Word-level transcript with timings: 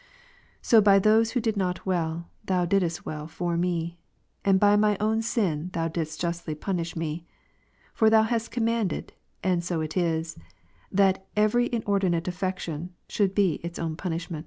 So 0.63 0.81
by 0.81 0.97
those 0.97 1.29
who 1.33 1.39
did 1.39 1.55
not 1.55 1.85
well. 1.85 2.31
Thou 2.45 2.65
didst 2.65 3.05
well 3.05 3.27
for 3.27 3.55
me; 3.55 3.99
and 4.43 4.59
by 4.59 4.75
my 4.75 4.97
own 4.99 5.21
sin 5.21 5.69
Thou 5.73 5.89
didst 5.89 6.19
justly 6.19 6.55
punish 6.55 6.95
me. 6.95 7.23
For 7.93 8.09
Thou 8.09 8.23
hast 8.23 8.49
commanded, 8.49 9.13
and 9.43 9.63
so 9.63 9.79
it 9.81 9.95
is, 9.95 10.39
that 10.91 11.27
evei'y 11.35 11.69
inordinate 11.69 12.27
affection 12.27 12.95
should 13.09 13.35
be 13.35 13.59
its 13.63 13.77
own 13.77 13.95
punishment. 13.95 14.39